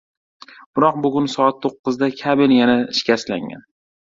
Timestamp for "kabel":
2.23-2.57